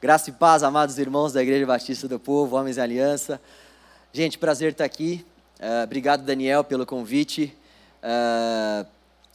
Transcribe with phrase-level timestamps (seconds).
[0.00, 3.38] Graça e paz, amados irmãos da Igreja Batista do Povo, Homens e Aliança.
[4.14, 5.26] Gente, prazer estar aqui.
[5.58, 7.54] Uh, obrigado, Daniel, pelo convite.
[8.02, 8.86] Uh,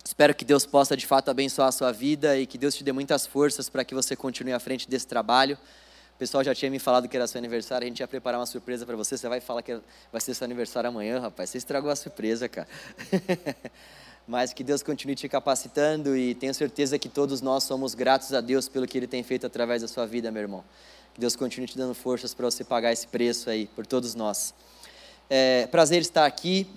[0.04, 2.91] espero que Deus possa de fato abençoar a sua vida e que Deus te dê
[2.91, 5.55] muitas forças para que você continue à frente desse trabalho.
[6.15, 8.47] O pessoal já tinha me falado que era seu aniversário, a gente ia preparar uma
[8.47, 9.19] surpresa para você.
[9.19, 9.79] Você vai falar que
[10.11, 11.51] vai ser seu aniversário amanhã, rapaz.
[11.51, 12.67] Você estragou a surpresa, cara.
[14.28, 18.41] mas que Deus continue te capacitando e tenho certeza que todos nós somos gratos a
[18.41, 20.63] Deus pelo que Ele tem feito através da sua vida, meu irmão.
[21.13, 24.53] Que Deus continue te dando forças para você pagar esse preço aí por todos nós.
[25.29, 26.67] É, prazer estar aqui.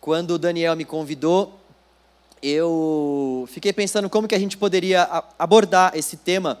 [0.00, 1.58] Quando o Daniel me convidou,
[2.40, 5.02] eu fiquei pensando como que a gente poderia
[5.38, 6.60] abordar esse tema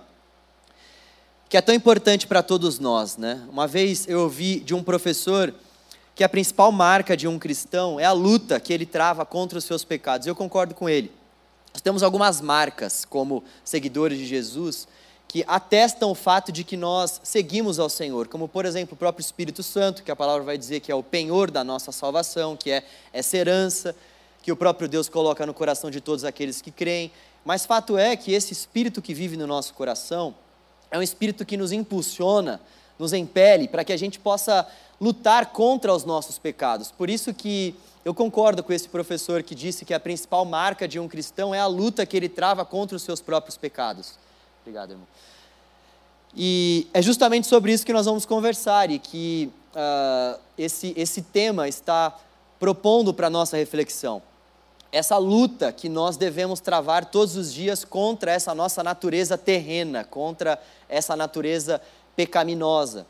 [1.48, 3.46] que é tão importante para todos nós, né?
[3.48, 5.54] Uma vez eu ouvi de um professor
[6.16, 9.64] que a principal marca de um cristão é a luta que ele trava contra os
[9.64, 10.26] seus pecados.
[10.26, 11.12] Eu concordo com ele.
[11.74, 14.88] Nós temos algumas marcas como seguidores de Jesus
[15.28, 19.22] que atestam o fato de que nós seguimos ao Senhor, como por exemplo o próprio
[19.22, 22.70] Espírito Santo, que a palavra vai dizer que é o penhor da nossa salvação, que
[22.70, 22.82] é
[23.12, 23.94] essa herança
[24.42, 27.12] que o próprio Deus coloca no coração de todos aqueles que creem.
[27.44, 30.34] Mas fato é que esse espírito que vive no nosso coração
[30.90, 32.58] é um espírito que nos impulsiona,
[32.98, 34.66] nos impele para que a gente possa
[35.00, 36.90] lutar contra os nossos pecados.
[36.90, 40.98] Por isso que eu concordo com esse professor que disse que a principal marca de
[40.98, 44.12] um cristão é a luta que ele trava contra os seus próprios pecados.
[44.62, 45.06] Obrigado, irmão.
[46.34, 51.66] E é justamente sobre isso que nós vamos conversar e que uh, esse, esse tema
[51.66, 52.16] está
[52.60, 54.22] propondo para a nossa reflexão.
[54.92, 60.60] Essa luta que nós devemos travar todos os dias contra essa nossa natureza terrena, contra
[60.88, 61.80] essa natureza
[62.14, 63.06] pecaminosa.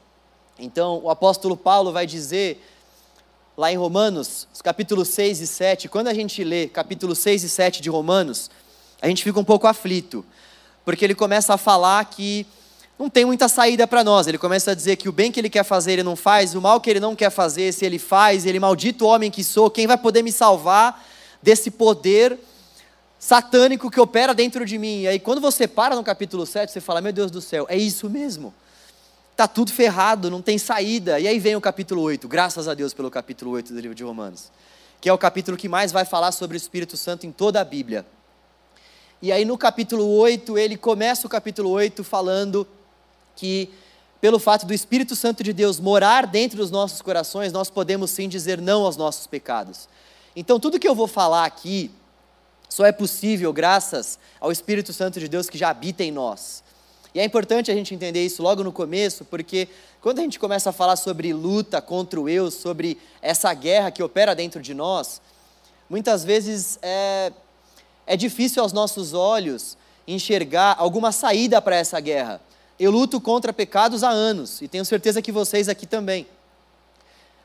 [0.58, 2.64] Então, o apóstolo Paulo vai dizer,
[3.56, 7.82] lá em Romanos, capítulos 6 e 7, quando a gente lê capítulos 6 e 7
[7.82, 8.50] de Romanos,
[9.02, 10.24] a gente fica um pouco aflito,
[10.82, 12.46] porque ele começa a falar que
[12.98, 14.26] não tem muita saída para nós.
[14.26, 16.60] Ele começa a dizer que o bem que ele quer fazer ele não faz, o
[16.62, 19.86] mal que ele não quer fazer, se ele faz, ele maldito homem que sou, quem
[19.86, 21.06] vai poder me salvar
[21.42, 22.38] desse poder
[23.18, 25.02] satânico que opera dentro de mim?
[25.02, 27.76] E aí, quando você para no capítulo 7, você fala: Meu Deus do céu, é
[27.76, 28.54] isso mesmo
[29.36, 31.20] está tudo ferrado, não tem saída.
[31.20, 34.02] E aí vem o capítulo 8, graças a Deus pelo capítulo 8 do livro de
[34.02, 34.50] Romanos,
[34.98, 37.64] que é o capítulo que mais vai falar sobre o Espírito Santo em toda a
[37.64, 38.06] Bíblia.
[39.20, 42.66] E aí no capítulo 8, ele começa o capítulo 8 falando
[43.36, 43.68] que
[44.22, 48.30] pelo fato do Espírito Santo de Deus morar dentro dos nossos corações, nós podemos sim
[48.30, 49.86] dizer não aos nossos pecados.
[50.34, 51.90] Então tudo que eu vou falar aqui
[52.70, 56.64] só é possível graças ao Espírito Santo de Deus que já habita em nós.
[57.16, 59.68] E é importante a gente entender isso logo no começo, porque
[60.02, 64.02] quando a gente começa a falar sobre luta contra o eu, sobre essa guerra que
[64.02, 65.22] opera dentro de nós,
[65.88, 67.32] muitas vezes é,
[68.06, 72.38] é difícil aos nossos olhos enxergar alguma saída para essa guerra.
[72.78, 76.26] Eu luto contra pecados há anos, e tenho certeza que vocês aqui também.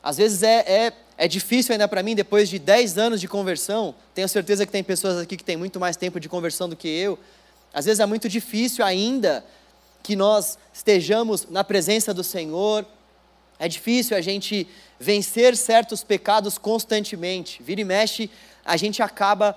[0.02, 3.94] Às vezes é, é, é difícil ainda para mim, depois de 10 anos de conversão,
[4.14, 6.88] tenho certeza que tem pessoas aqui que têm muito mais tempo de conversão do que
[6.88, 7.18] eu.
[7.72, 9.42] Às vezes é muito difícil ainda
[10.02, 12.84] que nós estejamos na presença do Senhor.
[13.58, 14.66] É difícil a gente
[14.98, 17.62] vencer certos pecados constantemente.
[17.62, 18.30] Vira e mexe,
[18.64, 19.56] a gente acaba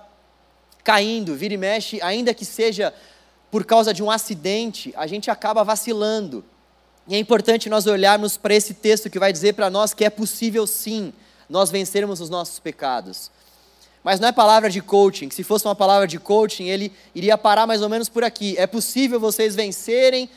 [0.83, 1.35] caindo.
[1.35, 2.93] Vira e mexe, ainda que seja
[3.49, 6.43] por causa de um acidente, a gente acaba vacilando.
[7.07, 10.09] E é importante nós olharmos para esse texto que vai dizer para nós que é
[10.09, 11.13] possível sim
[11.47, 13.31] nós vencermos os nossos pecados.
[14.05, 15.31] Mas não é palavra de coaching.
[15.31, 18.53] Se fosse uma palavra de coaching, ele iria parar mais ou menos por aqui.
[18.55, 20.29] É possível vocês vencerem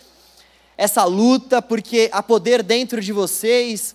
[0.74, 3.94] essa luta, porque há poder dentro de vocês.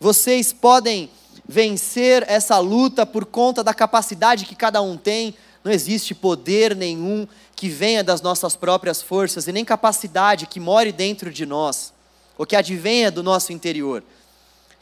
[0.00, 1.10] Vocês podem
[1.46, 5.34] vencer essa luta por conta da capacidade que cada um tem.
[5.62, 10.90] Não existe poder nenhum que venha das nossas próprias forças e nem capacidade que more
[10.90, 11.92] dentro de nós,
[12.38, 14.02] ou que advenha do nosso interior.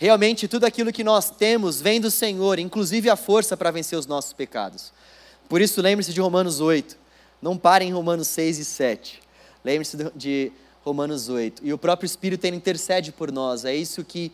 [0.03, 4.05] Realmente, tudo aquilo que nós temos vem do Senhor, inclusive a força para vencer os
[4.05, 4.93] nossos pecados.
[5.49, 6.97] Por isso, lembre-se de Romanos 8.
[7.41, 9.23] Não pare em Romanos 6 e 7.
[9.65, 10.51] Lembre-se de
[10.85, 11.65] Romanos 8.
[11.65, 13.65] E o próprio Espírito ele intercede por nós.
[13.65, 14.33] É isso que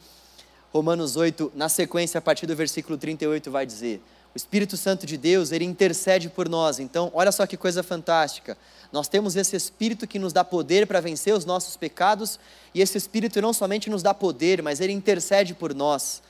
[0.73, 4.01] Romanos 8, na sequência, a partir do versículo 38, vai dizer.
[4.35, 6.79] O Espírito Santo de Deus, ele intercede por nós.
[6.79, 8.57] Então, olha só que coisa fantástica.
[8.93, 12.39] Nós temos esse Espírito que nos dá poder para vencer os nossos pecados,
[12.75, 16.23] e esse Espírito não somente nos dá poder, mas ele intercede por nós.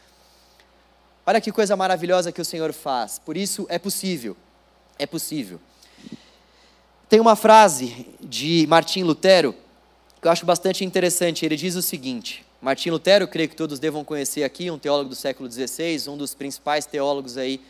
[1.27, 3.19] Olha que coisa maravilhosa que o Senhor faz.
[3.19, 4.37] Por isso é possível.
[4.99, 5.61] É possível.
[7.09, 9.55] Tem uma frase de Martim Lutero
[10.21, 11.45] que eu acho bastante interessante.
[11.45, 15.15] Ele diz o seguinte: Martim Lutero, creio que todos devam conhecer aqui, um teólogo do
[15.15, 17.61] século XVI, um dos principais teólogos aí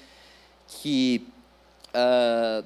[0.68, 1.26] que
[1.88, 2.64] uh,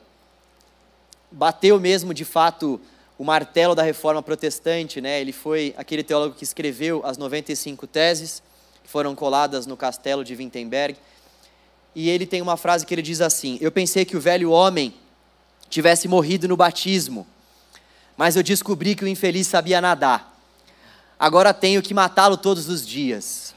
[1.31, 2.81] bateu mesmo de fato
[3.19, 5.21] o martelo da reforma protestante, né?
[5.21, 8.43] Ele foi aquele teólogo que escreveu as 95 teses
[8.83, 10.99] que foram coladas no castelo de Wittenberg.
[11.95, 14.95] E ele tem uma frase que ele diz assim: Eu pensei que o velho homem
[15.69, 17.27] tivesse morrido no batismo,
[18.17, 20.37] mas eu descobri que o infeliz sabia nadar.
[21.19, 23.55] Agora tenho que matá-lo todos os dias.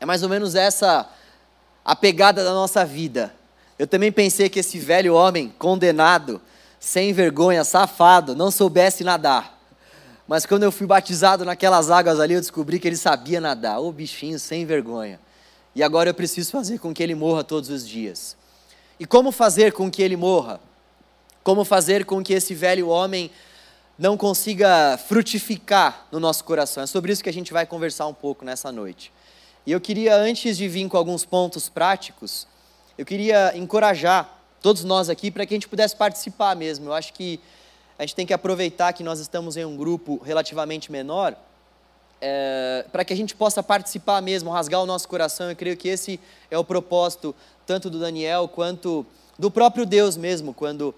[0.00, 1.08] É mais ou menos essa
[1.84, 3.34] a pegada da nossa vida.
[3.78, 6.40] Eu também pensei que esse velho homem condenado,
[6.78, 9.58] sem vergonha, safado, não soubesse nadar.
[10.28, 13.80] Mas quando eu fui batizado naquelas águas ali, eu descobri que ele sabia nadar.
[13.80, 15.18] Ô bichinho sem vergonha.
[15.74, 18.36] E agora eu preciso fazer com que ele morra todos os dias.
[18.98, 20.60] E como fazer com que ele morra?
[21.42, 23.30] Como fazer com que esse velho homem
[23.98, 26.82] não consiga frutificar no nosso coração?
[26.82, 29.10] É sobre isso que a gente vai conversar um pouco nessa noite.
[29.66, 32.46] E eu queria, antes de vir com alguns pontos práticos,
[32.96, 36.88] eu queria encorajar todos nós aqui para que a gente pudesse participar mesmo.
[36.88, 37.40] Eu acho que
[37.98, 41.36] a gente tem que aproveitar que nós estamos em um grupo relativamente menor,
[42.20, 45.50] é, para que a gente possa participar mesmo, rasgar o nosso coração.
[45.50, 46.18] Eu creio que esse
[46.50, 47.34] é o propósito,
[47.66, 49.04] tanto do Daniel quanto
[49.38, 50.94] do próprio Deus mesmo, quando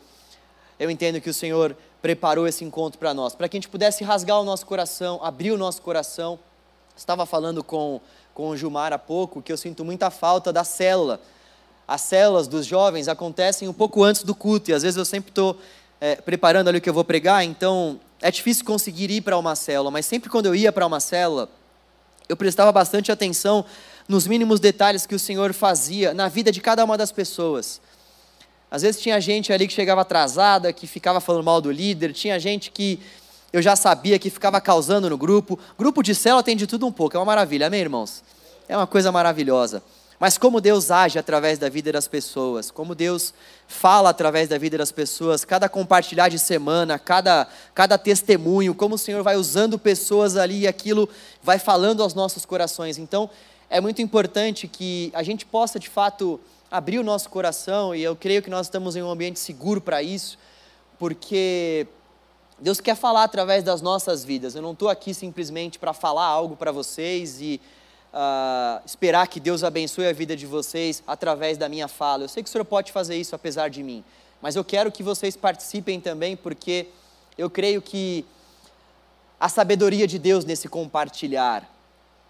[0.79, 4.03] eu entendo que o Senhor preparou esse encontro para nós, para que a gente pudesse
[4.03, 6.39] rasgar o nosso coração, abrir o nosso coração.
[6.97, 8.01] Estava falando com,
[8.35, 11.21] com o Gilmar há pouco que eu sinto muita falta da célula.
[11.87, 15.31] As células dos jovens acontecem um pouco antes do culto, e às vezes eu sempre
[15.31, 15.59] estou
[16.01, 19.55] é, preparando ali o que eu vou pregar, então é difícil conseguir ir para uma
[19.55, 21.49] célula, mas sempre quando eu ia para uma célula,
[22.29, 23.65] eu prestava bastante atenção
[24.09, 27.81] nos mínimos detalhes que o Senhor fazia na vida de cada uma das pessoas.
[28.71, 32.39] Às vezes tinha gente ali que chegava atrasada, que ficava falando mal do líder, tinha
[32.39, 32.99] gente que
[33.53, 35.59] eu já sabia que ficava causando no grupo.
[35.79, 38.25] Grupo de célula tem de tudo um pouco, é uma maravilha, amém, irmãos?
[38.69, 39.83] É uma coisa maravilhosa.
[40.19, 43.35] Mas como Deus age através da vida das pessoas, como Deus
[43.67, 48.99] fala através da vida das pessoas, cada compartilhar de semana, cada, cada testemunho, como o
[48.99, 51.09] Senhor vai usando pessoas ali e aquilo
[51.43, 52.99] vai falando aos nossos corações.
[52.99, 53.29] Então,
[53.69, 56.39] é muito importante que a gente possa de fato
[56.71, 60.03] abrir o nosso coração, e eu creio que nós estamos em um ambiente seguro para
[60.03, 60.39] isso,
[60.99, 61.87] porque
[62.63, 64.55] Deus quer falar através das nossas vidas.
[64.55, 67.61] Eu não estou aqui simplesmente para falar algo para vocês e
[68.15, 72.23] uh, esperar que Deus abençoe a vida de vocês através da minha fala.
[72.23, 74.05] Eu sei que o Senhor pode fazer isso apesar de mim,
[74.41, 76.87] mas eu quero que vocês participem também, porque
[77.37, 78.25] eu creio que
[79.41, 81.69] a sabedoria de Deus nesse compartilhar,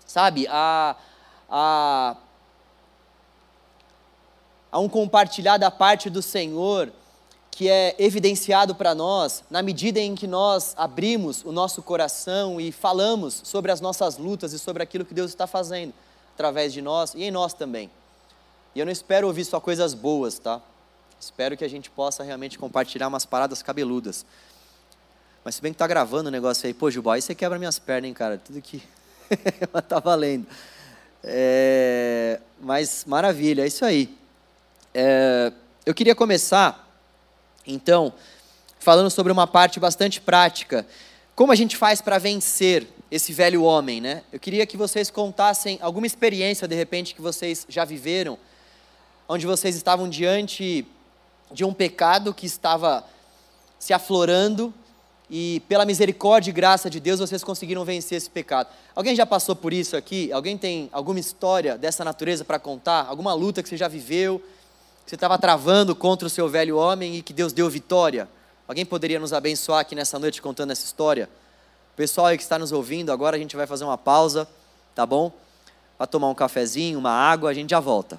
[0.07, 0.47] sabe?
[0.49, 0.97] A,
[1.51, 2.17] a,
[4.73, 6.91] a um compartilhar da parte do Senhor
[7.53, 12.73] que é evidenciado para nós na medida em que nós abrimos o nosso coração e
[12.73, 15.93] falamos sobre as nossas lutas e sobre aquilo que Deus está fazendo
[16.35, 17.91] através de nós e em nós também.
[18.75, 20.63] E eu não espero ouvir só coisas boas, tá?
[21.21, 24.25] Espero que a gente possa realmente compartilhar umas paradas cabeludas.
[25.45, 27.79] Mas se bem que tá gravando o negócio aí, pô, Juba, aí você quebra minhas
[27.79, 28.39] pernas, hein, cara?
[28.39, 28.83] Tudo que.
[29.89, 30.47] Tá valendo.
[31.23, 32.41] É...
[32.61, 34.17] Mas maravilha, é isso aí.
[34.95, 35.53] É...
[35.85, 36.92] Eu queria começar
[37.67, 38.13] então,
[38.79, 40.87] falando sobre uma parte bastante prática,
[41.35, 44.23] como a gente faz para vencer esse velho homem, né?
[44.33, 48.39] Eu queria que vocês contassem alguma experiência de repente que vocês já viveram,
[49.29, 50.87] onde vocês estavam diante
[51.51, 53.05] de um pecado que estava
[53.79, 54.73] se aflorando
[55.31, 58.69] e pela misericórdia e graça de Deus vocês conseguiram vencer esse pecado.
[58.95, 60.31] Alguém já passou por isso aqui?
[60.33, 63.07] Alguém tem alguma história dessa natureza para contar?
[63.09, 64.43] Alguma luta que você já viveu?
[65.07, 68.29] Você estava travando contra o seu velho homem e que Deus deu vitória.
[68.67, 71.29] Alguém poderia nos abençoar aqui nessa noite contando essa história?
[71.93, 74.49] O pessoal aí que está nos ouvindo, agora a gente vai fazer uma pausa,
[74.95, 75.31] tá bom?
[75.99, 78.19] Para tomar um cafezinho, uma água, a gente já volta.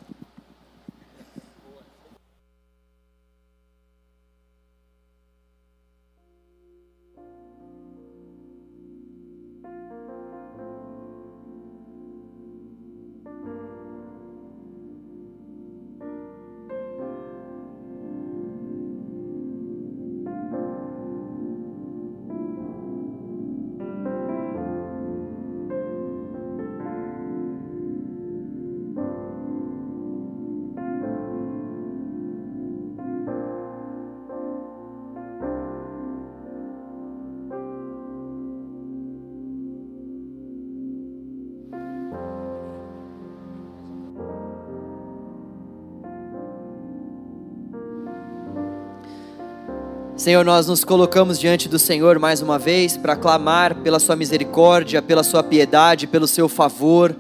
[50.24, 55.02] Senhor, nós nos colocamos diante do Senhor mais uma vez para clamar pela Sua misericórdia,
[55.02, 57.14] pela Sua piedade, pelo Seu favor,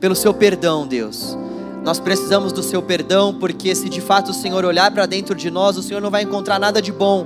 [0.00, 1.38] pelo Seu perdão, Deus.
[1.84, 5.52] Nós precisamos do Seu perdão, porque se de fato o Senhor olhar para dentro de
[5.52, 7.24] nós, o Senhor não vai encontrar nada de bom.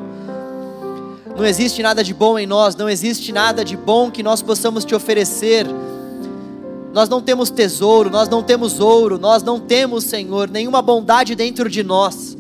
[1.34, 4.84] Não existe nada de bom em nós, não existe nada de bom que nós possamos
[4.84, 5.66] te oferecer.
[6.92, 11.70] Nós não temos tesouro, nós não temos ouro, nós não temos, Senhor, nenhuma bondade dentro
[11.70, 12.36] de nós.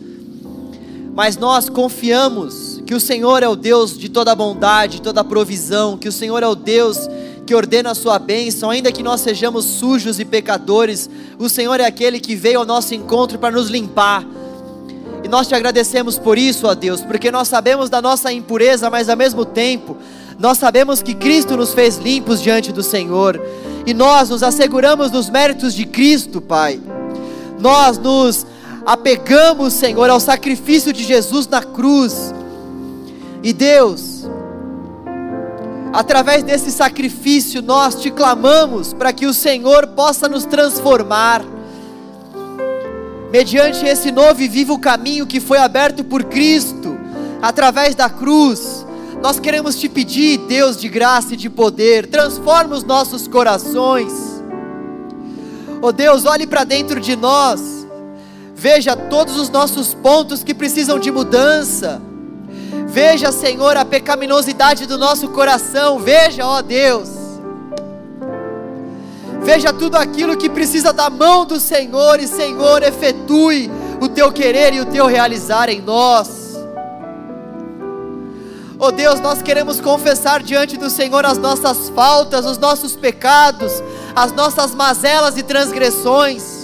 [1.14, 6.08] Mas nós confiamos que o Senhor é o Deus de toda bondade, toda provisão, que
[6.08, 7.08] o Senhor é o Deus
[7.46, 11.84] que ordena a sua bênção, ainda que nós sejamos sujos e pecadores, o Senhor é
[11.84, 14.24] aquele que veio ao nosso encontro para nos limpar.
[15.24, 19.08] E nós te agradecemos por isso, ó Deus, porque nós sabemos da nossa impureza, mas
[19.08, 19.96] ao mesmo tempo,
[20.38, 23.40] nós sabemos que Cristo nos fez limpos diante do Senhor,
[23.86, 26.80] e nós nos asseguramos dos méritos de Cristo, Pai.
[27.58, 28.46] Nós nos
[28.86, 32.32] apegamos, Senhor, ao sacrifício de Jesus na cruz.
[33.42, 34.28] E Deus,
[35.92, 41.42] através desse sacrifício, nós te clamamos para que o Senhor possa nos transformar.
[43.32, 46.96] Mediante esse novo e vivo caminho que foi aberto por Cristo,
[47.40, 48.86] através da cruz,
[49.20, 54.12] nós queremos te pedir, Deus de graça e de poder, transforma os nossos corações.
[55.80, 57.88] Oh Deus, olhe para dentro de nós,
[58.54, 62.00] veja todos os nossos pontos que precisam de mudança
[62.92, 65.98] Veja, Senhor, a pecaminosidade do nosso coração.
[65.98, 67.08] Veja, ó Deus.
[69.42, 74.74] Veja tudo aquilo que precisa da mão do Senhor e, Senhor, efetue o teu querer
[74.74, 76.54] e o teu realizar em nós.
[78.78, 83.72] Ó Deus, nós queremos confessar diante do Senhor as nossas faltas, os nossos pecados,
[84.14, 86.61] as nossas mazelas e transgressões.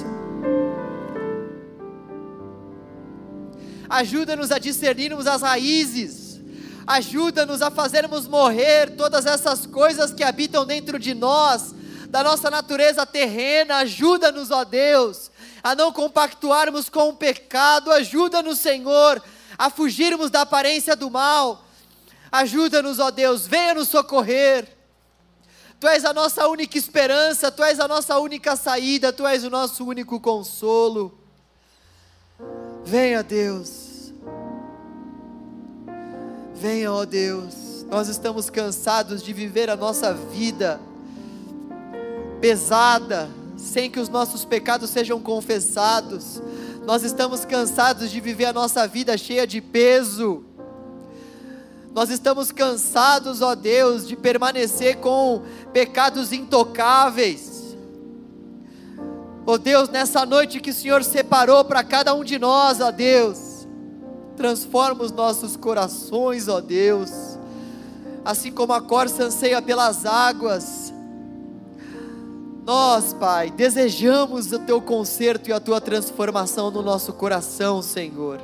[3.88, 6.40] Ajuda-nos a discernirmos as raízes,
[6.86, 11.74] ajuda-nos a fazermos morrer todas essas coisas que habitam dentro de nós,
[12.08, 15.30] da nossa natureza terrena, ajuda-nos, ó Deus,
[15.62, 19.22] a não compactuarmos com o pecado, ajuda-nos, Senhor,
[19.56, 21.64] a fugirmos da aparência do mal,
[22.30, 24.76] ajuda-nos, ó Deus, venha nos socorrer.
[25.80, 29.50] Tu és a nossa única esperança, Tu és a nossa única saída, Tu és o
[29.50, 31.17] nosso único consolo.
[32.90, 34.14] Venha, Deus.
[36.54, 37.84] Venha, ó Deus.
[37.90, 40.80] Nós estamos cansados de viver a nossa vida
[42.40, 43.28] pesada,
[43.58, 46.40] sem que os nossos pecados sejam confessados.
[46.86, 50.42] Nós estamos cansados de viver a nossa vida cheia de peso.
[51.92, 55.42] Nós estamos cansados, ó Deus, de permanecer com
[55.74, 57.57] pecados intocáveis.
[59.48, 62.90] Ó oh Deus, nessa noite que o Senhor separou para cada um de nós, ó
[62.90, 63.66] Deus,
[64.36, 67.38] transforma os nossos corações, ó Deus,
[68.22, 70.92] assim como a corça anseia pelas águas.
[72.66, 78.42] Nós, Pai, desejamos o Teu conserto e a Tua transformação no nosso coração, Senhor.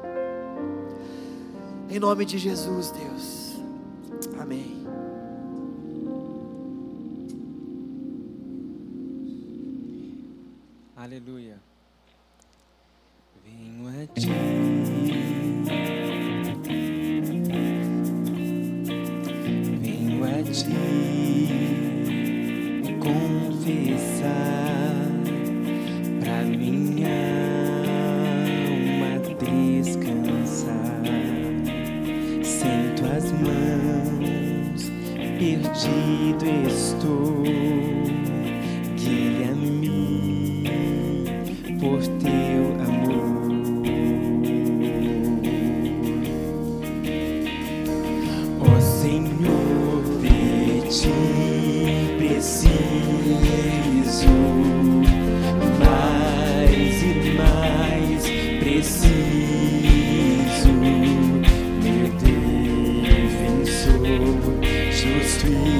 [1.90, 3.43] Em nome de Jesus, Deus.
[35.74, 37.08] 기도했어
[38.96, 39.83] 기량
[65.44, 65.73] tree.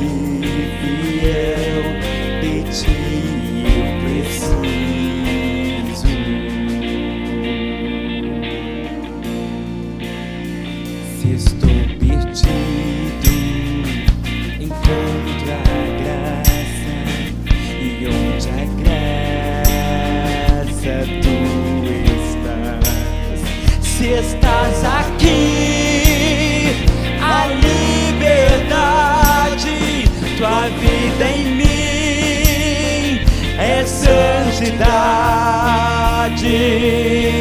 [36.44, 37.33] ti.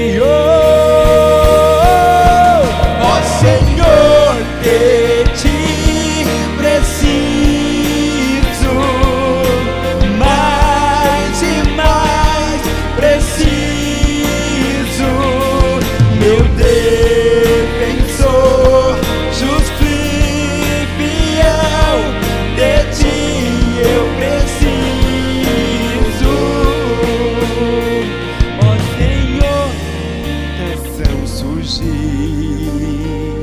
[31.74, 33.42] fugir.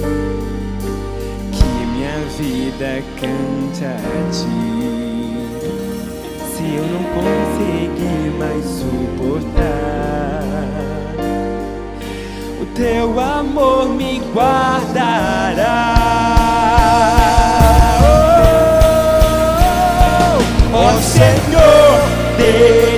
[1.53, 4.61] Que minha vida canta a ti.
[6.47, 10.43] Se eu não conseguir mais suportar,
[12.61, 15.97] o teu amor me guardará.
[18.03, 18.11] Oh,
[19.63, 22.01] oh, oh, oh Senhor
[22.37, 22.90] Deus.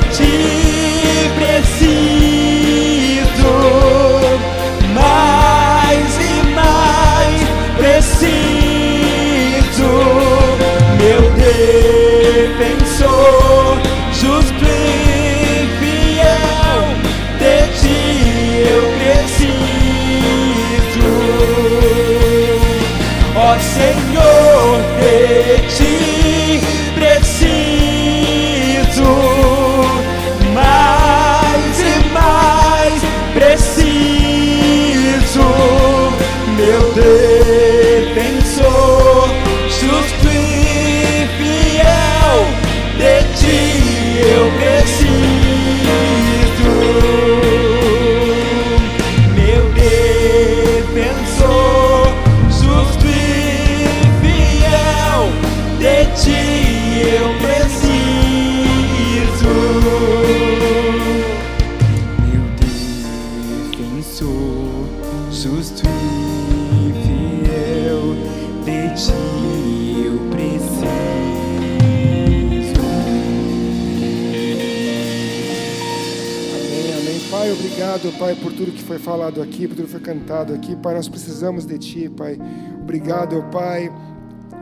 [78.64, 80.76] Tudo que foi falado aqui, por tudo que foi cantado aqui.
[80.76, 82.38] Pai, nós precisamos de Ti, Pai.
[82.80, 83.92] Obrigado, Pai,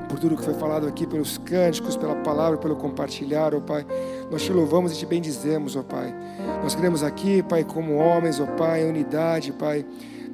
[0.08, 3.84] por tudo que foi falado aqui, pelos cânticos, pela palavra, pelo compartilhar, ó Pai.
[4.30, 6.14] Nós te louvamos e te bendizemos, ó Pai.
[6.62, 9.84] Nós queremos aqui, Pai, como homens, ó Pai, unidade, Pai.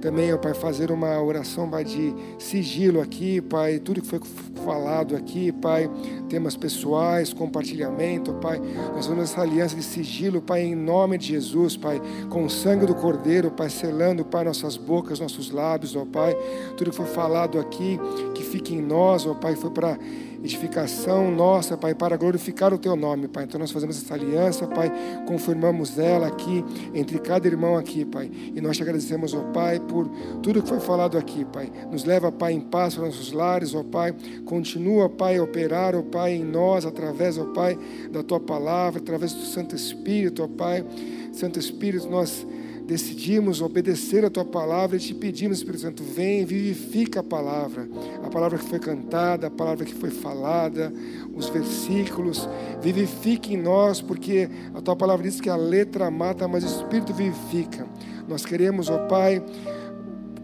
[0.00, 3.78] Também, ó Pai, fazer uma oração, Pai, de sigilo aqui, Pai.
[3.78, 4.20] Tudo que foi
[4.64, 5.90] falado aqui, Pai.
[6.28, 8.61] Temas pessoais, compartilhamento, Pai.
[8.94, 12.00] Nós vamos essa aliança de sigilo, Pai, em nome de Jesus, Pai.
[12.28, 16.37] Com o sangue do Cordeiro, Pai, selando, Pai, nossas bocas, nossos lábios, ó Pai.
[16.76, 17.98] Tudo que foi falado aqui,
[18.35, 19.98] que fique em nós, ó Pai, foi para
[20.46, 23.44] edificação nossa, Pai, para glorificar o Teu nome, Pai.
[23.44, 24.90] Então nós fazemos essa aliança, Pai,
[25.26, 28.30] confirmamos ela aqui, entre cada irmão aqui, Pai.
[28.54, 30.09] E nós te agradecemos, ó Pai, por
[30.42, 31.70] tudo que foi falado aqui, Pai.
[31.90, 34.14] Nos leva, Pai, em paz para nossos lares, ó Pai.
[34.44, 37.78] Continua, Pai, a operar, ó Pai, em nós, através, ó Pai,
[38.11, 40.85] da Tua palavra, através do Santo Espírito, ó Pai.
[41.32, 42.46] Santo Espírito, nós
[42.87, 47.88] decidimos obedecer a tua palavra e te pedimos, Espírito Santo, vem vivifica a palavra,
[48.25, 50.92] a palavra que foi cantada, a palavra que foi falada,
[51.35, 52.49] os versículos,
[52.81, 57.12] vivifique em nós, porque a tua palavra diz que a letra mata, mas o Espírito
[57.12, 57.87] vivifica.
[58.29, 59.42] Nós queremos, ó Pai,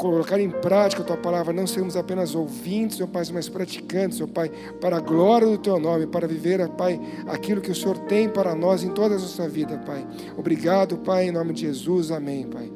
[0.02, 4.26] colocar em prática a tua palavra, não sermos apenas ouvintes, ó Pai, mas praticantes, ó
[4.26, 7.96] Pai, para a glória do teu nome, para viver, ó Pai, aquilo que o Senhor
[8.00, 10.04] tem para nós em toda a nossa vida, Pai.
[10.36, 12.68] Obrigado, Pai, em nome de Jesus, amém, Pai.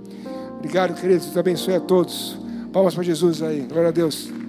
[0.56, 2.38] Obrigado, queridos, Deus abençoe a todos.
[2.72, 4.45] Palmas para Jesus aí, glória a Deus.